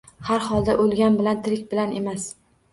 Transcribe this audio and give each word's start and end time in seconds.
Har 0.29 0.39
holda 0.45 0.75
o'lgan 0.85 1.19
bilan 1.21 1.45
tirik 1.49 1.71
bir 1.77 1.85
emas. 2.01 2.29